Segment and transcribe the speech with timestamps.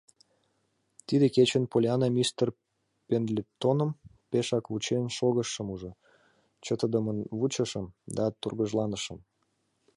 [1.07, 2.47] Тиде кечын Поллианна мистер
[3.07, 3.91] Пендлетоным
[4.29, 5.91] пешак вучен шогышым ужо,
[6.65, 7.85] чытыдымын вучышым
[8.15, 9.17] да тургыжланышым.